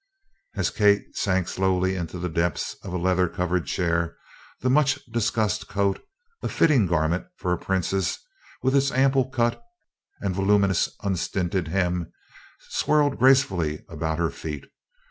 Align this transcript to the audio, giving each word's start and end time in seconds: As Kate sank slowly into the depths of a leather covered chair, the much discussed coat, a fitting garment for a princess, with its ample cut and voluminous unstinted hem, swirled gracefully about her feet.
As 0.55 0.71
Kate 0.71 1.15
sank 1.15 1.47
slowly 1.47 1.95
into 1.95 2.17
the 2.17 2.27
depths 2.27 2.73
of 2.81 2.91
a 2.91 2.97
leather 2.97 3.29
covered 3.29 3.67
chair, 3.67 4.17
the 4.61 4.67
much 4.67 4.95
discussed 5.05 5.67
coat, 5.67 6.03
a 6.41 6.49
fitting 6.49 6.87
garment 6.87 7.27
for 7.35 7.53
a 7.53 7.57
princess, 7.59 8.17
with 8.63 8.75
its 8.75 8.91
ample 8.91 9.29
cut 9.29 9.61
and 10.19 10.33
voluminous 10.33 10.89
unstinted 11.03 11.67
hem, 11.67 12.11
swirled 12.71 13.19
gracefully 13.19 13.85
about 13.89 14.17
her 14.17 14.31
feet. 14.31 14.65